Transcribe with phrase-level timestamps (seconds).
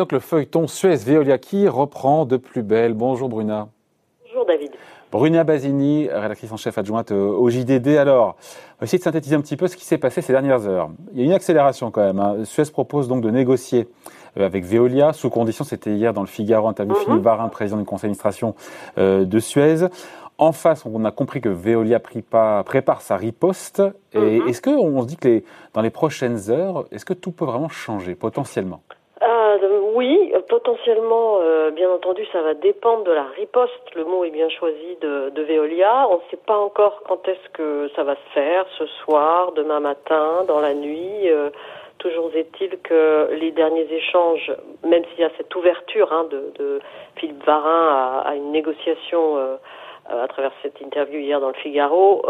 [0.00, 2.94] donc le feuilleton Suez-Veolia qui reprend de plus belle.
[2.94, 3.68] Bonjour Bruna.
[4.24, 4.70] Bonjour David.
[5.12, 7.88] Bruna Basini, rédactrice en chef adjointe au JDD.
[7.98, 10.66] Alors, on va essayer de synthétiser un petit peu ce qui s'est passé ces dernières
[10.66, 10.88] heures.
[11.12, 12.18] Il y a une accélération quand même.
[12.18, 12.44] Hein.
[12.44, 13.88] Suez propose donc de négocier
[14.38, 17.76] euh, avec Veolia, sous condition, c'était hier dans le Figaro, interview mm Philippe Varin, président
[17.76, 18.54] du conseil d'administration
[18.96, 19.86] euh, de Suez.
[20.38, 23.82] En face, on a compris que Veolia prépare sa riposte.
[24.14, 24.48] Et mhm.
[24.48, 25.42] est-ce qu'on se dit que
[25.74, 28.80] dans les prochaines heures, est-ce que tout peut vraiment changer potentiellement?
[29.94, 33.94] Oui, potentiellement, euh, bien entendu, ça va dépendre de la riposte.
[33.94, 36.06] Le mot est bien choisi de, de Veolia.
[36.10, 39.80] On ne sait pas encore quand est-ce que ça va se faire, ce soir, demain
[39.80, 41.28] matin, dans la nuit.
[41.30, 41.50] Euh,
[41.98, 44.52] toujours est-il que les derniers échanges,
[44.84, 46.80] même s'il y a cette ouverture hein, de, de,
[47.16, 49.36] Philippe Varin à, à une négociation
[50.08, 52.24] à travers cette interview hier dans le Figaro,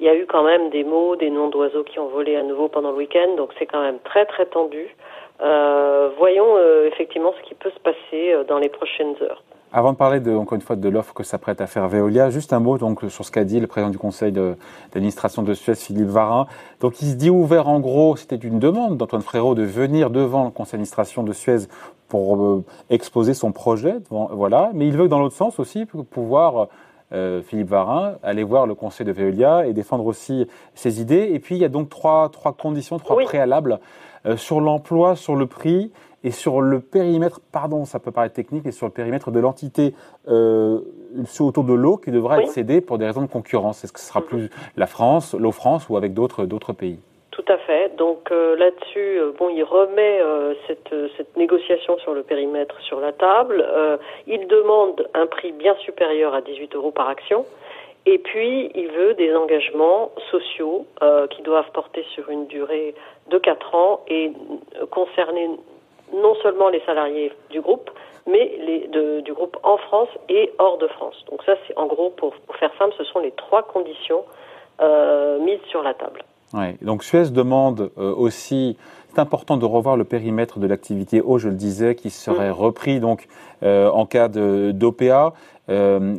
[0.00, 2.42] il y a eu quand même des mots, des noms d'oiseaux qui ont volé à
[2.42, 4.94] nouveau pendant le week-end, donc c'est quand même très très tendu.
[5.40, 9.42] Euh, voyons euh, effectivement ce qui peut se passer euh, dans les prochaines heures.
[9.72, 12.52] Avant de parler de, encore une fois de l'offre que s'apprête à faire Veolia, juste
[12.52, 16.06] un mot donc sur ce qu'a dit le président du conseil d'administration de, Suez, Philippe
[16.06, 16.46] Varin.
[16.80, 20.44] Donc il se dit ouvert en gros, c'était une demande d'Antoine Frérot de venir devant
[20.44, 21.66] le conseil d'administration de Suez
[22.06, 24.70] pour exposer son projet, voilà.
[24.74, 26.68] Mais il veut dans l'autre sens aussi pouvoir
[27.10, 31.30] Philippe Varin aller voir le conseil de Veolia et défendre aussi ses idées.
[31.32, 33.80] Et puis il y a donc trois, trois conditions, trois préalables.
[34.26, 35.92] Euh, sur l'emploi, sur le prix
[36.24, 39.94] et sur le périmètre, pardon, ça peut paraître technique, et sur le périmètre de l'entité
[40.28, 40.80] euh,
[41.38, 43.84] autour de l'eau qui devra être cédée pour des raisons de concurrence.
[43.84, 44.26] Est-ce que ce sera mhm.
[44.26, 46.98] plus la France, l'eau France ou avec d'autres d'autres pays?
[47.30, 47.94] Tout à fait.
[47.96, 50.20] Donc euh, là-dessus, euh, bon, il remet
[50.66, 53.66] cette, cette négociation sur le périmètre sur la table.
[54.26, 57.44] il demande un prix bien supérieur à 18 euros par action.
[58.06, 62.94] Et puis, il veut des engagements sociaux euh, qui doivent porter sur une durée
[63.30, 64.30] de quatre ans et
[64.90, 65.48] concerner
[66.12, 67.90] non seulement les salariés du groupe,
[68.26, 68.88] mais les,
[69.22, 71.24] du groupe en France et hors de France.
[71.30, 74.24] Donc ça, c'est en gros, pour, pour, faire simple, ce sont les trois conditions
[74.80, 76.22] euh, mises sur la table.
[76.54, 76.76] Ouais.
[76.82, 78.76] Donc Suez demande euh, aussi
[79.14, 82.52] c'est important de revoir le périmètre de l'activité eau, je le disais, qui serait mm.
[82.52, 83.28] repris donc
[83.62, 85.34] euh, en cas d'OPA.
[85.70, 86.16] Euh,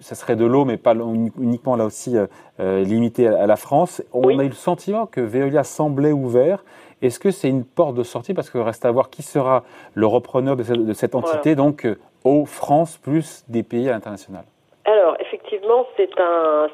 [0.00, 4.02] ça serait de l'eau, mais pas uniquement là aussi euh, limité à, la France.
[4.12, 6.64] On a eu le sentiment que Veolia semblait ouvert.
[7.02, 8.34] Est-ce que c'est une porte de sortie?
[8.34, 11.88] Parce qu'il reste à voir qui sera le repreneur de cette, entité, donc
[12.24, 14.44] eau France plus des pays à l'international.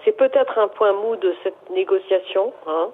[0.05, 2.91] C'est peut-être un point mou de cette négociation, hein,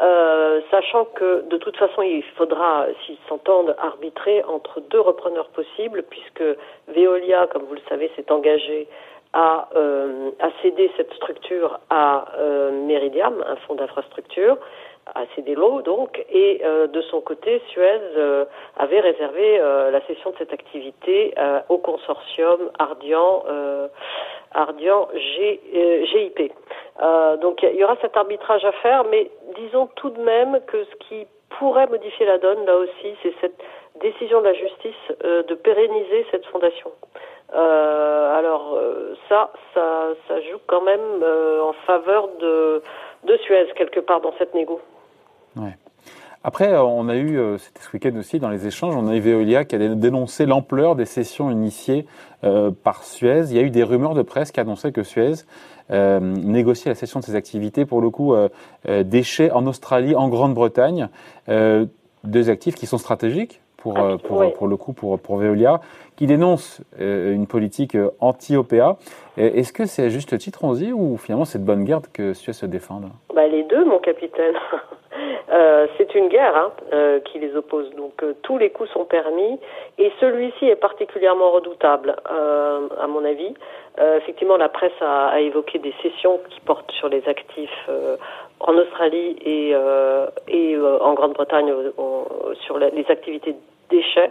[0.00, 6.02] euh, sachant que de toute façon, il faudra, s'ils s'entendent, arbitrer entre deux repreneurs possibles,
[6.08, 6.44] puisque
[6.88, 8.88] Veolia, comme vous le savez, s'est engagé
[9.32, 14.58] à, euh, à céder cette structure à euh, Meridiam, un fonds d'infrastructure,
[15.14, 18.00] à céder l'eau donc, et euh, de son côté, Suez
[18.76, 21.34] avait réservé la cession de cette activité
[21.68, 23.44] au consortium Ardian
[24.52, 25.60] Ardian G,
[26.12, 26.52] GIP.
[27.40, 30.96] donc il y aura cet arbitrage à faire, mais disons tout de même que ce
[31.08, 31.26] qui
[31.58, 33.62] pourrait modifier la donne, là aussi, c'est cette
[34.00, 36.90] décision de la justice de pérenniser cette fondation.
[37.54, 42.82] Euh, alors euh, ça, ça, ça joue quand même euh, en faveur de,
[43.24, 44.80] de Suez quelque part dans cette négo.
[46.42, 49.66] Après, on a eu, c'était ce week-end aussi, dans les échanges, on a eu Veolia
[49.66, 52.06] qui a dénoncé l'ampleur des sessions initiées
[52.82, 53.50] par Suez.
[53.50, 55.44] Il y a eu des rumeurs de presse qui annonçaient que Suez
[55.90, 58.34] euh, négociait la cession de ses activités, pour le coup,
[59.04, 61.08] déchets en Australie, en Grande-Bretagne.
[61.46, 65.80] deux actifs qui sont stratégiques pour, ah, pour, pour, le coup, pour, pour Veolia
[66.16, 68.98] qui dénonce euh, une politique euh, anti-OPA.
[69.38, 72.34] Est-ce que c'est à juste titre, on dit, ou finalement c'est de bonne guerre que
[72.34, 73.08] Suez se défende?
[73.34, 74.54] Bah, Les deux, mon capitaine.
[75.50, 77.90] euh, c'est une guerre hein, euh, qui les oppose.
[77.96, 79.58] Donc tous les coups sont permis.
[79.98, 83.54] Et celui-ci est particulièrement redoutable, à mon avis.
[84.16, 87.90] effectivement, la presse a, évoqué des sessions qui portent sur les actifs
[88.60, 91.72] en Australie et, en Grande-Bretagne
[92.64, 93.54] sur les activités
[93.90, 94.30] déchets.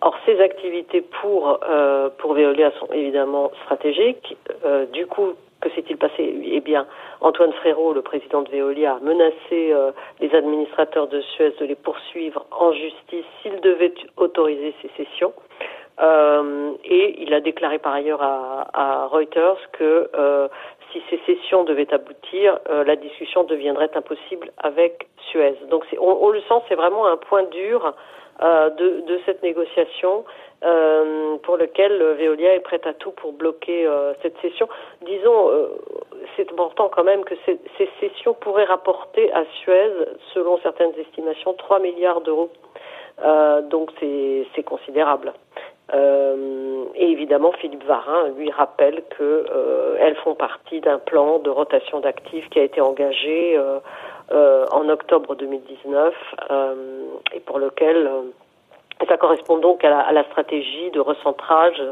[0.00, 4.36] Or, ces activités pour, euh, pour Veolia sont évidemment stratégiques.
[4.64, 5.32] Euh, du coup,
[5.64, 6.86] que s'est-il passé Eh bien,
[7.20, 11.74] Antoine Frérot, le président de Veolia, a menacé euh, les administrateurs de Suez de les
[11.74, 15.32] poursuivre en justice s'ils devaient autoriser ces cessions.
[16.00, 20.48] Euh, et il a déclaré par ailleurs à, Reuters que euh,
[20.92, 25.56] si ces sessions devaient aboutir, la discussion deviendrait impossible avec Suez.
[25.70, 27.94] Donc on, on, le sent, c'est vraiment un point dur
[28.40, 30.24] de, de, cette négociation
[30.64, 34.66] euh, pour lequel Veolia est prête à tout pour bloquer euh, cette session.
[35.02, 35.68] Disons, euh,
[36.36, 39.92] c'est important quand même que ces, ces, sessions pourraient rapporter à Suez,
[40.32, 42.50] selon certaines estimations, 3 milliards d'euros
[43.70, 45.32] donc c'est considérable.
[45.92, 52.58] Et évidemment, Philippe Varin lui rappelle qu'elles font partie d'un plan de rotation d'actifs qui
[52.58, 53.60] a été engagé
[54.30, 56.14] en octobre 2019
[57.34, 58.08] et pour lequel
[59.08, 61.82] ça correspond donc à la, stratégie de recentrage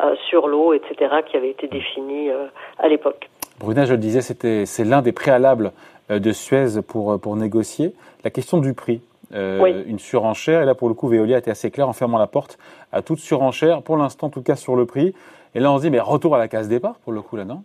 [0.00, 2.46] euh, sur l'eau, etc., qui avait été définie euh,
[2.78, 3.28] à l'époque.
[3.58, 5.72] Bruna, je le disais, c'était, c'est l'un des préalables
[6.10, 7.94] euh, de Suez pour, pour négocier.
[8.24, 9.00] La question du prix.
[9.32, 12.58] Une surenchère, et là pour le coup, Veolia était assez clair en fermant la porte
[12.92, 15.14] à toute surenchère, pour l'instant en tout cas sur le prix.
[15.54, 17.44] Et là on se dit, mais retour à la case départ pour le coup là,
[17.44, 17.62] non?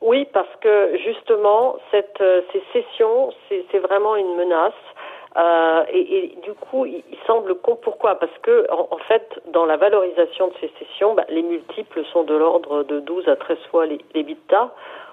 [0.00, 4.72] Oui, parce que justement, cette, ces cessions, c'est vraiment une menace.
[5.36, 7.76] Euh, et, du coup, il, semble con.
[7.80, 8.16] Pourquoi?
[8.16, 12.34] Parce que en, fait, dans la valorisation de ces cessions, bah, les multiples sont de
[12.34, 14.36] l'ordre de 12 à 13 fois les, les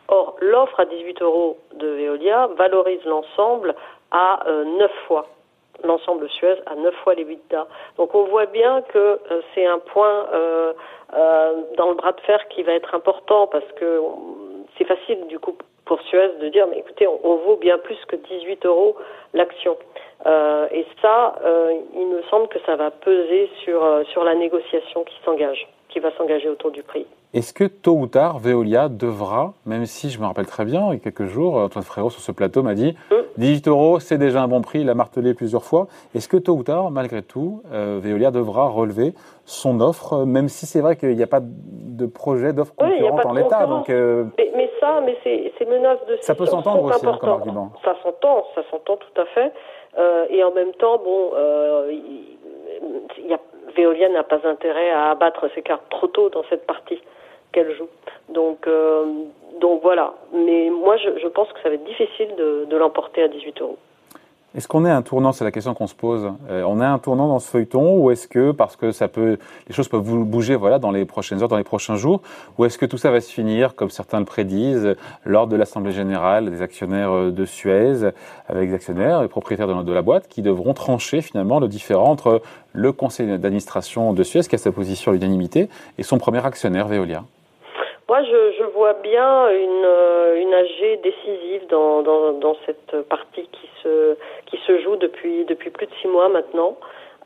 [0.08, 3.76] Or, l'offre à 18 euros de Veolia valorise l'ensemble
[4.12, 5.28] à euh, 9 fois
[5.84, 7.68] l'ensemble Suez à 9 fois les bitas.
[7.98, 10.74] Donc on voit bien que euh, c'est un point euh,
[11.14, 14.02] euh, dans le bras de fer qui va être important parce que
[14.78, 15.56] c'est facile du coup
[15.86, 18.96] pour Suez de dire mais écoutez on, vaut bien plus que 18 euros
[19.34, 19.78] l'action.
[20.72, 21.36] Et ça,
[21.94, 26.12] il me semble que ça va peser sur, sur la négociation qui s'engage, qui va
[26.18, 27.06] s'engager autour du prix.
[27.36, 30.94] Est-ce que tôt ou tard, Veolia devra, même si je me rappelle très bien, il
[30.94, 32.96] y a quelques jours, Antoine Frérot sur ce plateau m'a dit
[33.36, 33.74] 18 hum.
[33.74, 35.88] euros, c'est déjà un bon prix, il l'a martelé plusieurs fois.
[36.16, 40.80] Est-ce que tôt ou tard, malgré tout, Veolia devra relever son offre, même si c'est
[40.80, 45.18] vrai qu'il n'y a pas de projet d'offre concurrente en l'état donc, mais, ça, mais
[45.24, 47.72] ces, menaces de Ça peut s'entendre aussi hein, comme argument.
[47.84, 49.52] Ça s'entend, ça s'entend tout à fait.
[49.98, 53.40] Euh, et en même temps, bon, euh, y a,
[53.76, 57.02] Veolia n'a pas intérêt à abattre ses cartes trop tôt dans cette partie
[57.56, 57.88] qu'elle joue.
[58.30, 59.06] Donc, euh,
[59.62, 60.14] donc voilà.
[60.34, 63.78] Mais moi, je, pense que ça va être difficile de, de l'emporter à 18 euros.
[64.56, 66.32] Est-ce qu'on est un tournant C'est la question qu'on se pose.
[66.50, 69.38] Euh, on est un tournant dans ce feuilleton ou est-ce que parce que ça peut,
[69.68, 72.22] les choses peuvent bouger, voilà, dans les prochaines heures, dans les prochains jours,
[72.58, 75.92] ou est-ce que tout ça va se finir, comme certains le prédisent, lors de l'assemblée
[75.92, 78.12] générale des actionnaires euh, de Suez,
[78.48, 82.10] avec les actionnaires et propriétaires de, de la boîte, qui devront trancher finalement le différent
[82.10, 82.42] entre
[82.72, 85.68] le conseil d'administration de Suez, qui a sa position à l'unanimité,
[85.98, 87.26] et son premier actionnaire Veolia?
[88.08, 93.48] Moi, je, je, vois bien une, euh, une AG décisive dans, dans, dans, cette partie
[93.52, 94.16] qui se,
[94.46, 96.78] qui se joue depuis, depuis plus de six mois maintenant.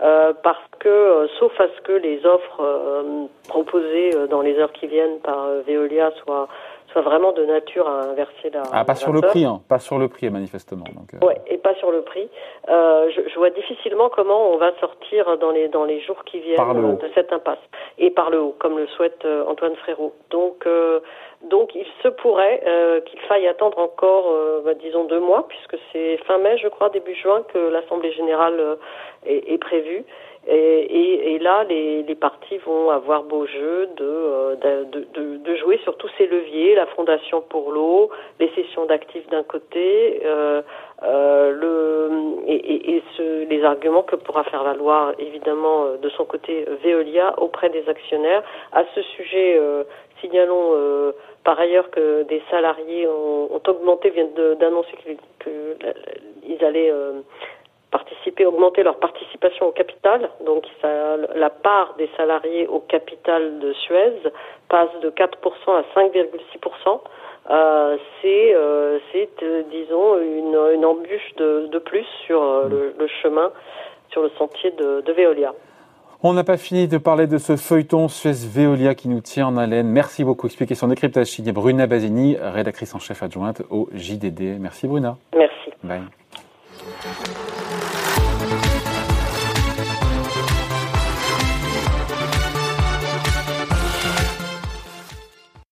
[0.01, 4.71] Euh, parce que, euh, sauf à ce que les offres euh, proposées dans les heures
[4.71, 6.47] qui viennent par Veolia soient,
[6.93, 8.63] soit vraiment de nature à inverser la.
[8.71, 9.59] Ah, pas sur le prix, hein.
[9.67, 10.85] pas sur le prix manifestement.
[10.95, 11.25] Donc, euh...
[11.25, 12.29] Ouais, pas sur le prix.
[12.69, 16.39] Euh, je, je, vois difficilement comment on va sortir dans les dans les jours qui
[16.39, 17.59] viennent de cette impasse
[17.97, 20.13] et par le haut, comme le souhaite euh, Antoine Frérot.
[20.29, 20.99] Donc euh,
[21.43, 24.25] donc il se pourrait euh, qu'il faille attendre encore,
[24.65, 28.77] bah, disons deux mois, puisque c'est fin mai, je crois, début juin que l'assemblée générale
[29.25, 30.03] est, est prévue.
[30.51, 35.79] Et, et, là, les, les, partis vont avoir beau jeu de, de, de, de, jouer
[35.83, 38.09] sur tous ces leviers, la fondation pour l'eau,
[38.39, 40.63] les sessions d'actifs d'un côté, euh,
[41.03, 46.65] euh, le, et, et ce, les arguments que pourra faire valoir évidemment de son côté
[46.83, 48.41] Veolia auprès des actionnaires.
[48.71, 49.83] À ce sujet, euh,
[50.19, 51.11] signalons euh,
[51.43, 54.97] par ailleurs que des salariés ont, ont augmenté, viennent d'annoncer
[55.43, 56.91] qu'ils allaient
[57.91, 60.29] participer, augmenter leur participation au capital.
[60.45, 64.13] Donc ça, la part des salariés au capital de Suez
[64.69, 65.31] passe de 4%
[65.67, 67.01] à 5,6%.
[67.49, 73.07] Euh, c'est, euh, c'est euh, disons, une, une embûche de, de, plus sur le, le,
[73.23, 73.51] chemin,
[74.11, 75.53] sur le sentier de, de Veolia.
[76.21, 79.57] On n'a pas fini de parler de ce feuilleton Suez Veolia qui nous tient en
[79.57, 79.87] haleine.
[79.87, 80.45] Merci beaucoup.
[80.47, 84.59] Explication décryptage signé Bruna Basini, rédactrice en chef adjointe au JDD.
[84.59, 85.17] Merci Bruna.
[85.33, 85.71] Merci.
[85.81, 86.01] Bye.